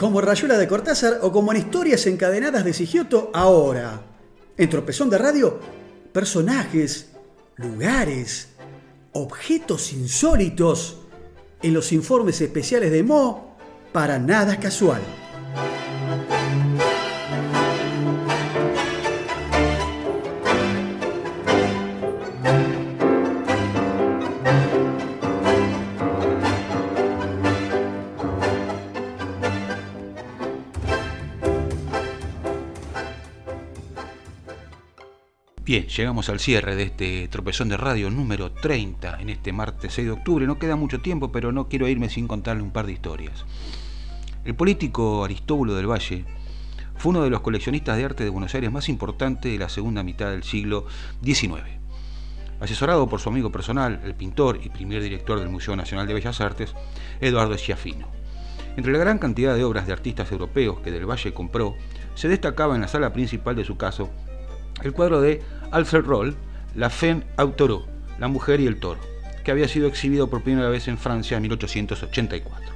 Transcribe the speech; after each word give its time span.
como 0.00 0.22
Rayuela 0.22 0.56
de 0.56 0.66
Cortázar 0.66 1.18
o 1.20 1.30
como 1.30 1.52
en 1.52 1.58
Historias 1.58 2.06
Encadenadas 2.06 2.64
de 2.64 2.72
Sigioto 2.72 3.30
ahora. 3.34 4.00
En 4.56 4.70
Tropezón 4.70 5.10
de 5.10 5.18
Radio, 5.18 5.60
personajes, 6.10 7.10
lugares, 7.56 8.48
objetos 9.12 9.92
insólitos. 9.92 10.96
En 11.62 11.74
los 11.74 11.92
informes 11.92 12.40
especiales 12.40 12.90
de 12.90 13.02
Mo, 13.02 13.58
para 13.92 14.18
nada 14.18 14.58
casual. 14.58 15.02
Bien, 35.70 35.86
llegamos 35.86 36.28
al 36.28 36.40
cierre 36.40 36.74
de 36.74 36.82
este 36.82 37.28
tropezón 37.28 37.68
de 37.68 37.76
radio 37.76 38.10
número 38.10 38.50
30 38.50 39.20
en 39.20 39.30
este 39.30 39.52
martes 39.52 39.94
6 39.94 40.04
de 40.04 40.12
octubre. 40.12 40.44
No 40.44 40.58
queda 40.58 40.74
mucho 40.74 41.00
tiempo, 41.00 41.30
pero 41.30 41.52
no 41.52 41.68
quiero 41.68 41.86
irme 41.86 42.08
sin 42.08 42.26
contarle 42.26 42.64
un 42.64 42.72
par 42.72 42.86
de 42.86 42.92
historias. 42.94 43.44
El 44.44 44.56
político 44.56 45.24
Aristóbulo 45.24 45.76
del 45.76 45.88
Valle 45.88 46.24
fue 46.96 47.10
uno 47.10 47.22
de 47.22 47.30
los 47.30 47.42
coleccionistas 47.42 47.96
de 47.96 48.04
arte 48.04 48.24
de 48.24 48.30
Buenos 48.30 48.52
Aires 48.52 48.72
más 48.72 48.88
importantes 48.88 49.52
de 49.52 49.58
la 49.60 49.68
segunda 49.68 50.02
mitad 50.02 50.32
del 50.32 50.42
siglo 50.42 50.86
XIX. 51.22 51.62
Asesorado 52.58 53.08
por 53.08 53.20
su 53.20 53.28
amigo 53.28 53.52
personal, 53.52 54.00
el 54.02 54.16
pintor 54.16 54.58
y 54.60 54.70
primer 54.70 55.00
director 55.00 55.38
del 55.38 55.50
Museo 55.50 55.76
Nacional 55.76 56.08
de 56.08 56.14
Bellas 56.14 56.40
Artes, 56.40 56.74
Eduardo 57.20 57.56
Schiaffino. 57.56 58.08
Entre 58.76 58.92
la 58.92 58.98
gran 58.98 59.20
cantidad 59.20 59.54
de 59.54 59.62
obras 59.62 59.86
de 59.86 59.92
artistas 59.92 60.32
europeos 60.32 60.80
que 60.80 60.90
del 60.90 61.08
Valle 61.08 61.32
compró, 61.32 61.76
se 62.16 62.26
destacaba 62.26 62.74
en 62.74 62.80
la 62.80 62.88
sala 62.88 63.12
principal 63.12 63.54
de 63.54 63.64
su 63.64 63.76
caso 63.76 64.10
el 64.82 64.92
cuadro 64.92 65.20
de 65.20 65.42
Alfred 65.70 66.04
Roll, 66.04 66.36
La 66.74 66.90
Femme 66.90 67.22
Autoro, 67.36 67.84
La 68.18 68.26
Mujer 68.26 68.60
y 68.60 68.66
el 68.66 68.80
Toro, 68.80 69.00
que 69.44 69.52
había 69.52 69.68
sido 69.68 69.86
exhibido 69.86 70.28
por 70.28 70.42
primera 70.42 70.68
vez 70.68 70.88
en 70.88 70.98
Francia 70.98 71.36
en 71.36 71.42
1884. 71.42 72.74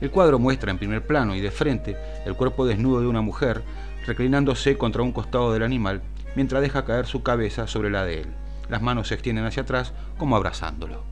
El 0.00 0.10
cuadro 0.10 0.38
muestra 0.38 0.70
en 0.70 0.78
primer 0.78 1.06
plano 1.06 1.34
y 1.34 1.40
de 1.40 1.50
frente 1.50 1.96
el 2.26 2.34
cuerpo 2.34 2.66
desnudo 2.66 3.00
de 3.00 3.06
una 3.06 3.22
mujer 3.22 3.62
reclinándose 4.06 4.76
contra 4.76 5.02
un 5.02 5.12
costado 5.12 5.52
del 5.52 5.62
animal 5.62 6.02
mientras 6.34 6.60
deja 6.60 6.84
caer 6.84 7.06
su 7.06 7.22
cabeza 7.22 7.66
sobre 7.66 7.90
la 7.90 8.04
de 8.04 8.20
él. 8.20 8.26
Las 8.68 8.82
manos 8.82 9.08
se 9.08 9.14
extienden 9.14 9.46
hacia 9.46 9.62
atrás 9.62 9.94
como 10.18 10.36
abrazándolo. 10.36 11.04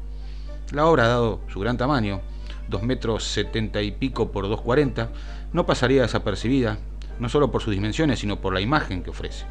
La 0.73 0.87
obra, 0.87 1.09
dado 1.09 1.41
su 1.49 1.61
gran 1.61 1.79
tamaño, 1.79 2.21
2 2.69 2.83
metros 2.83 3.25
70 3.25 3.81
y 3.81 3.93
pico 3.93 4.31
por 4.31 4.47
2,40, 4.47 5.09
no 5.53 5.65
pasaría 5.65 6.03
desapercibida, 6.03 6.79
no 7.19 7.29
solo 7.31 7.51
por 7.51 7.63
sus 7.63 7.75
dimensiones, 7.75 8.19
sino 8.19 8.41
por 8.41 8.53
la 8.53 8.61
imagen 8.61 9.03
que 9.03 9.11
ofrece. 9.11 9.47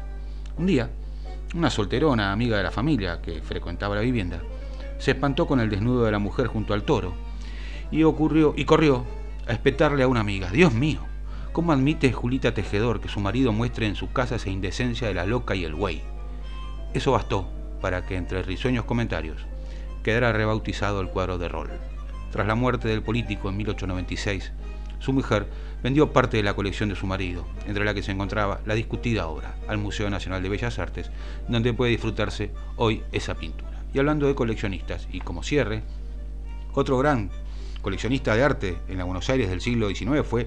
Un 0.56 0.66
día, 0.66 0.90
una 1.54 1.70
solterona 1.70 2.32
amiga 2.32 2.56
de 2.56 2.64
la 2.64 2.70
familia 2.70 3.22
que 3.22 3.40
frecuentaba 3.40 3.94
la 3.94 4.00
vivienda 4.00 4.40
se 4.98 5.12
espantó 5.12 5.46
con 5.46 5.60
el 5.60 5.70
desnudo 5.70 6.04
de 6.04 6.10
la 6.10 6.18
mujer 6.18 6.48
junto 6.48 6.74
al 6.74 6.82
toro 6.82 7.14
y 7.90 8.02
ocurrió 8.02 8.54
y 8.56 8.64
corrió 8.64 9.04
a 9.46 9.52
espetarle 9.52 10.02
a 10.02 10.08
una 10.08 10.20
amiga. 10.20 10.50
Dios 10.50 10.72
mío, 10.72 11.00
¿cómo 11.52 11.72
admite 11.72 12.12
Julita 12.12 12.54
Tejedor 12.54 13.00
que 13.00 13.08
su 13.08 13.20
marido 13.20 13.52
muestre 13.52 13.86
en 13.86 13.94
su 13.94 14.12
casa 14.12 14.36
esa 14.36 14.50
indecencia 14.50 15.06
de 15.06 15.14
la 15.14 15.26
loca 15.26 15.54
y 15.54 15.64
el 15.64 15.74
güey? 15.74 16.02
Eso 16.92 17.12
bastó 17.12 17.48
para 17.80 18.04
que 18.06 18.16
entre 18.16 18.42
risueños 18.42 18.84
comentarios 18.84 19.46
quedara 20.02 20.32
rebautizado 20.32 21.00
el 21.00 21.08
cuadro 21.08 21.38
de 21.38 21.48
rol. 21.48 21.70
Tras 22.32 22.46
la 22.46 22.54
muerte 22.54 22.88
del 22.88 23.02
político 23.02 23.48
en 23.48 23.56
1896, 23.58 24.52
su 24.98 25.12
mujer 25.12 25.46
vendió 25.82 26.12
parte 26.12 26.38
de 26.38 26.42
la 26.42 26.54
colección 26.54 26.88
de 26.88 26.96
su 26.96 27.06
marido, 27.06 27.46
entre 27.66 27.84
la 27.84 27.94
que 27.94 28.02
se 28.02 28.12
encontraba 28.12 28.60
la 28.64 28.74
discutida 28.74 29.26
obra, 29.26 29.54
al 29.68 29.78
Museo 29.78 30.08
Nacional 30.08 30.42
de 30.42 30.48
Bellas 30.48 30.78
Artes, 30.78 31.10
donde 31.48 31.74
puede 31.74 31.90
disfrutarse 31.90 32.50
hoy 32.76 33.02
esa 33.12 33.34
pintura. 33.34 33.84
Y 33.92 33.98
hablando 33.98 34.26
de 34.26 34.34
coleccionistas, 34.34 35.06
y 35.12 35.20
como 35.20 35.42
cierre, 35.42 35.82
otro 36.72 36.98
gran 36.98 37.30
coleccionista 37.82 38.34
de 38.34 38.42
arte 38.42 38.78
en 38.88 38.98
la 38.98 39.04
Buenos 39.04 39.28
Aires 39.28 39.50
del 39.50 39.60
siglo 39.60 39.88
XIX 39.88 40.26
fue 40.26 40.46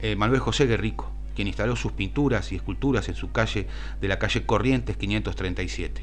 eh, 0.00 0.14
Manuel 0.14 0.40
José 0.40 0.66
Guerrico, 0.66 1.12
quien 1.34 1.48
instaló 1.48 1.76
sus 1.76 1.92
pinturas 1.92 2.52
y 2.52 2.56
esculturas 2.56 3.08
en 3.08 3.16
su 3.16 3.32
calle 3.32 3.66
de 4.00 4.08
la 4.08 4.18
calle 4.18 4.46
Corrientes 4.46 4.96
537. 4.96 6.02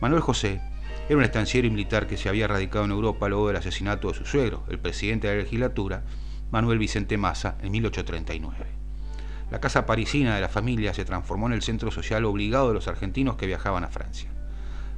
Manuel 0.00 0.22
José 0.22 0.60
era 1.08 1.16
un 1.16 1.22
estanciero 1.22 1.66
y 1.66 1.70
militar 1.70 2.06
que 2.06 2.16
se 2.16 2.28
había 2.28 2.48
radicado 2.48 2.84
en 2.84 2.90
Europa 2.90 3.28
luego 3.28 3.48
del 3.48 3.56
asesinato 3.56 4.08
de 4.08 4.14
su 4.14 4.24
suegro, 4.24 4.64
el 4.70 4.78
presidente 4.78 5.28
de 5.28 5.36
la 5.36 5.42
legislatura, 5.42 6.02
Manuel 6.52 6.78
Vicente 6.78 7.16
Massa 7.16 7.56
en 7.62 7.72
1839. 7.72 8.66
La 9.50 9.58
casa 9.58 9.86
parisina 9.86 10.34
de 10.34 10.42
la 10.42 10.50
familia 10.50 10.92
se 10.92 11.06
transformó 11.06 11.46
en 11.46 11.54
el 11.54 11.62
centro 11.62 11.90
social 11.90 12.26
obligado 12.26 12.68
de 12.68 12.74
los 12.74 12.88
argentinos 12.88 13.36
que 13.36 13.46
viajaban 13.46 13.84
a 13.84 13.88
Francia. 13.88 14.28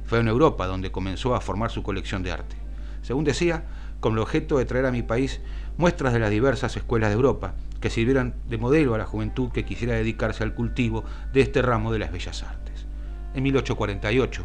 Fue 0.03 0.19
en 0.19 0.27
Europa 0.27 0.67
donde 0.67 0.91
comenzó 0.91 1.33
a 1.33 1.39
formar 1.39 1.71
su 1.71 1.81
colección 1.81 2.23
de 2.23 2.33
arte. 2.33 2.57
Según 3.03 3.23
decía, 3.23 3.63
con 4.01 4.13
el 4.13 4.19
objeto 4.19 4.57
de 4.57 4.65
traer 4.65 4.85
a 4.85 4.91
mi 4.91 5.01
país 5.01 5.39
muestras 5.77 6.11
de 6.11 6.19
las 6.19 6.29
diversas 6.29 6.75
escuelas 6.75 7.09
de 7.09 7.15
Europa 7.15 7.53
que 7.79 7.89
sirvieran 7.89 8.35
de 8.49 8.57
modelo 8.57 8.93
a 8.93 8.97
la 8.97 9.05
juventud 9.05 9.49
que 9.53 9.63
quisiera 9.63 9.93
dedicarse 9.93 10.43
al 10.43 10.55
cultivo 10.55 11.05
de 11.31 11.39
este 11.39 11.61
ramo 11.61 11.93
de 11.93 11.99
las 11.99 12.11
bellas 12.11 12.43
artes. 12.43 12.85
En 13.33 13.43
1848, 13.43 14.43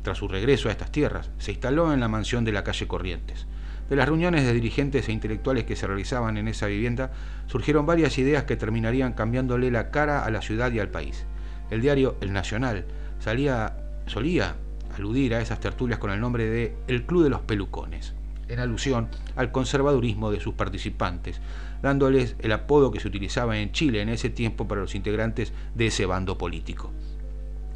tras 0.00 0.16
su 0.16 0.28
regreso 0.28 0.70
a 0.70 0.72
estas 0.72 0.90
tierras, 0.90 1.30
se 1.36 1.52
instaló 1.52 1.92
en 1.92 2.00
la 2.00 2.08
mansión 2.08 2.46
de 2.46 2.52
la 2.52 2.64
calle 2.64 2.86
Corrientes, 2.86 3.46
de 3.88 3.96
las 3.96 4.08
reuniones 4.08 4.44
de 4.44 4.52
dirigentes 4.52 5.08
e 5.08 5.12
intelectuales 5.12 5.64
que 5.64 5.76
se 5.76 5.86
realizaban 5.86 6.36
en 6.38 6.48
esa 6.48 6.66
vivienda 6.66 7.12
surgieron 7.46 7.86
varias 7.86 8.16
ideas 8.18 8.44
que 8.44 8.56
terminarían 8.56 9.12
cambiándole 9.12 9.70
la 9.70 9.90
cara 9.90 10.24
a 10.24 10.30
la 10.30 10.42
ciudad 10.42 10.72
y 10.72 10.80
al 10.80 10.88
país. 10.88 11.26
El 11.70 11.80
diario 11.80 12.16
El 12.20 12.32
Nacional 12.32 12.86
solía 13.18 14.56
aludir 14.96 15.34
a 15.34 15.40
esas 15.40 15.60
tertulias 15.60 15.98
con 15.98 16.10
el 16.10 16.20
nombre 16.20 16.48
de 16.48 16.76
El 16.88 17.04
Club 17.04 17.24
de 17.24 17.30
los 17.30 17.40
Pelucones, 17.42 18.14
en 18.48 18.60
alusión 18.60 19.08
al 19.36 19.52
conservadurismo 19.52 20.30
de 20.30 20.40
sus 20.40 20.54
participantes, 20.54 21.40
dándoles 21.82 22.36
el 22.40 22.52
apodo 22.52 22.90
que 22.90 23.00
se 23.00 23.08
utilizaba 23.08 23.58
en 23.58 23.72
Chile 23.72 24.00
en 24.00 24.08
ese 24.08 24.30
tiempo 24.30 24.68
para 24.68 24.80
los 24.80 24.94
integrantes 24.94 25.52
de 25.74 25.86
ese 25.86 26.06
bando 26.06 26.38
político. 26.38 26.92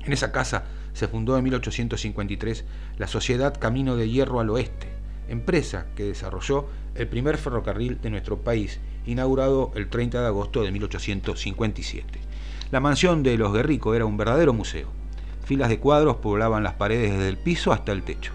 En 0.05 0.13
esa 0.13 0.33
casa 0.33 0.65
se 0.93 1.09
fundó 1.09 1.37
en 1.37 1.45
1853 1.45 2.65
la 2.97 3.07
Sociedad 3.07 3.59
Camino 3.59 3.97
de 3.97 4.09
Hierro 4.09 4.41
al 4.41 4.51
Oeste, 4.51 4.88
empresa 5.29 5.87
que 5.95 6.05
desarrolló 6.05 6.67
el 6.95 7.07
primer 7.07 7.39
ferrocarril 7.39 8.01
de 8.01 8.11
nuestro 8.11 8.39
país, 8.39 8.81
inaugurado 9.07 9.73
el 9.75 9.89
30 9.89 10.21
de 10.21 10.27
agosto 10.27 10.63
de 10.63 10.73
1857. 10.73 12.19
La 12.71 12.81
mansión 12.81 13.23
de 13.23 13.39
los 13.39 13.53
Guerrico 13.53 13.95
era 13.95 14.05
un 14.05 14.17
verdadero 14.17 14.53
museo. 14.53 14.89
Filas 15.45 15.69
de 15.69 15.79
cuadros 15.79 16.17
poblaban 16.17 16.63
las 16.63 16.75
paredes 16.75 17.13
desde 17.13 17.29
el 17.29 17.39
piso 17.39 17.73
hasta 17.73 17.93
el 17.93 18.03
techo. 18.03 18.33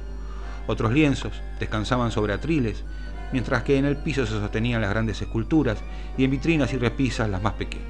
Otros 0.65 0.91
lienzos 0.91 1.33
descansaban 1.59 2.11
sobre 2.11 2.33
atriles, 2.33 2.83
mientras 3.31 3.63
que 3.63 3.77
en 3.77 3.85
el 3.85 3.97
piso 3.97 4.25
se 4.25 4.33
sostenían 4.33 4.81
las 4.81 4.89
grandes 4.89 5.21
esculturas 5.21 5.77
y 6.17 6.23
en 6.23 6.31
vitrinas 6.31 6.73
y 6.73 6.77
repisas 6.77 7.29
las 7.29 7.43
más 7.43 7.53
pequeñas. 7.53 7.87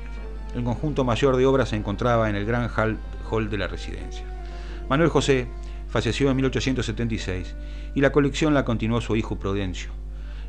El 0.56 0.64
conjunto 0.64 1.04
mayor 1.04 1.38
de 1.38 1.46
obras 1.46 1.70
se 1.70 1.76
encontraba 1.76 2.30
en 2.30 2.36
el 2.36 2.46
gran 2.46 2.70
hall 2.70 3.50
de 3.50 3.58
la 3.58 3.68
residencia. 3.68 4.26
Manuel 4.90 5.10
José 5.10 5.48
falleció 5.94 6.32
en 6.32 6.38
1876 6.38 7.56
y 7.94 8.02
la 8.02 8.12
colección 8.12 8.56
la 8.56 8.66
continuó 8.66 9.00
su 9.00 9.16
hijo 9.16 9.38
Prudencio. 9.38 9.92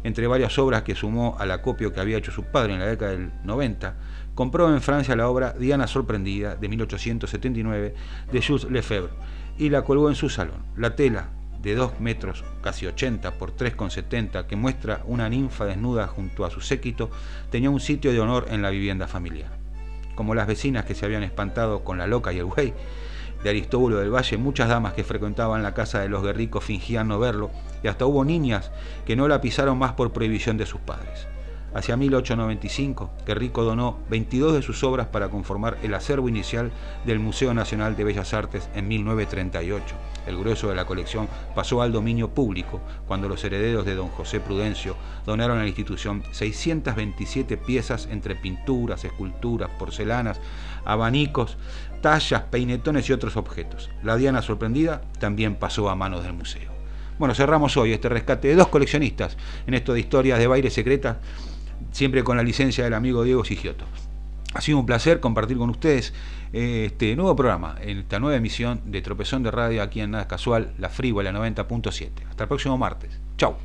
Entre 0.02 0.26
varias 0.26 0.58
obras 0.58 0.85
que 0.85 0.94
sumó 0.94 1.37
al 1.38 1.50
acopio 1.50 1.93
que 1.93 2.00
había 2.00 2.17
hecho 2.17 2.32
su 2.32 2.44
padre 2.44 2.73
en 2.73 2.79
la 2.79 2.87
década 2.87 3.11
del 3.11 3.31
90, 3.44 3.94
compró 4.35 4.73
en 4.73 4.81
Francia 4.81 5.14
la 5.14 5.29
obra 5.29 5.52
Diana 5.52 5.87
Sorprendida 5.87 6.56
de 6.56 6.69
1879 6.70 7.94
de 8.32 8.43
Jules 8.43 8.64
Lefebvre 8.70 9.12
y 9.58 9.69
la 9.69 9.82
colgó 9.82 10.08
en 10.08 10.14
su 10.14 10.31
salón. 10.31 10.64
La 10.79 10.96
tela 10.96 11.29
de 11.61 11.75
2 11.75 12.00
metros, 12.00 12.43
casi 12.62 12.87
80 12.87 13.32
por 13.32 13.55
3,70, 13.55 14.47
que 14.47 14.56
muestra 14.56 15.02
una 15.05 15.29
ninfa 15.29 15.67
desnuda 15.67 16.06
junto 16.06 16.47
a 16.47 16.50
su 16.50 16.62
séquito, 16.62 17.11
tenía 17.50 17.69
un 17.69 17.81
sitio 17.81 18.12
de 18.12 18.20
honor 18.20 18.47
en 18.49 18.62
la 18.62 18.70
vivienda 18.70 19.08
familiar. 19.08 19.50
Como 20.14 20.35
las 20.35 20.47
vecinas 20.47 20.87
que 20.87 20.94
se 20.94 21.05
habían 21.05 21.23
espantado 21.23 21.85
con 21.85 21.99
la 21.99 22.06
loca 22.06 22.32
y 22.32 22.38
el 22.38 22.47
güey, 22.47 22.73
de 23.44 23.50
Aristóbulo 23.50 23.99
del 23.99 24.12
Valle, 24.12 24.38
muchas 24.38 24.69
damas 24.69 24.94
que 24.94 25.05
frecuentaban 25.05 25.62
la 25.62 25.75
casa 25.75 26.00
de 26.00 26.08
los 26.08 26.23
guerricos 26.23 26.64
fingían 26.64 27.08
no 27.08 27.20
verlo, 27.20 27.50
y 27.82 27.88
hasta 27.88 28.06
hubo 28.06 28.25
niñas 28.25 28.73
que 29.05 29.17
no 29.17 29.29
la 29.29 29.43
pisaron 29.43 29.79
más 29.79 29.93
por 29.93 30.12
prohibición 30.12 30.56
de 30.56 30.67
sus 30.67 30.81
padres. 30.81 31.29
Hacia 31.75 31.97
1895, 31.97 33.11
Guerrico 33.26 33.65
donó 33.65 33.99
22 34.09 34.55
de 34.55 34.62
sus 34.62 34.85
obras 34.85 35.09
para 35.09 35.29
conformar 35.29 35.76
el 35.82 35.93
acervo 35.94 36.29
inicial 36.29 36.71
del 37.05 37.19
Museo 37.19 37.53
Nacional 37.53 37.97
de 37.97 38.05
Bellas 38.05 38.32
Artes 38.32 38.69
en 38.76 38.87
1938. 38.87 39.97
El 40.29 40.38
grueso 40.38 40.69
de 40.69 40.76
la 40.76 40.87
colección 40.87 41.29
pasó 41.53 41.82
al 41.82 41.91
dominio 41.91 42.31
público 42.31 42.81
cuando 43.09 43.29
los 43.29 43.43
herederos 43.43 43.85
de 43.85 43.97
don 43.97 44.06
José 44.09 44.38
Prudencio 44.38 44.94
donaron 45.26 45.59
a 45.59 45.62
la 45.62 45.67
institución 45.67 46.23
627 46.31 47.56
piezas 47.56 48.06
entre 48.09 48.37
pinturas, 48.37 49.05
esculturas, 49.05 49.69
porcelanas, 49.76 50.41
abanicos, 50.85 51.56
tallas, 52.00 52.43
peinetones 52.43 53.09
y 53.09 53.12
otros 53.12 53.37
objetos. 53.37 53.91
La 54.05 54.17
Diana 54.17 54.43
sorprendida 54.43 55.03
también 55.19 55.56
pasó 55.56 55.91
a 55.91 55.97
manos 55.97 56.23
del 56.23 56.35
museo. 56.35 56.73
Bueno, 57.19 57.35
cerramos 57.35 57.76
hoy 57.76 57.93
este 57.93 58.09
rescate 58.09 58.49
de 58.49 58.56
dos 58.56 58.69
coleccionistas 58.69 59.37
en 59.67 59.75
esto 59.75 59.93
de 59.93 60.00
historias 60.00 60.38
de 60.38 60.47
baile 60.47 60.71
secreta 60.71 61.19
siempre 61.92 62.25
con 62.25 62.36
la 62.36 62.42
licencia 62.42 62.84
del 62.84 62.94
amigo 62.94 63.25
Diego 63.25 63.44
Sigioto. 63.44 63.84
Ha 64.54 64.60
sido 64.60 64.78
un 64.78 64.86
placer 64.86 65.20
compartir 65.20 65.56
con 65.56 65.70
ustedes 65.70 66.14
eh, 66.52 66.84
este 66.86 67.16
nuevo 67.16 67.34
programa, 67.34 67.76
esta 67.82 68.20
nueva 68.20 68.36
emisión 68.36 68.81
de 68.84 69.02
Tropezón 69.02 69.42
de 69.42 69.50
Radio 69.50 69.82
aquí 69.82 70.00
en 70.00 70.12
Nada 70.12 70.28
Casual, 70.28 70.75
la 70.78 70.88
Frívola 70.88 71.32
90.7. 71.32 72.10
Hasta 72.28 72.44
el 72.44 72.48
próximo 72.48 72.78
martes. 72.78 73.20
Chau. 73.36 73.56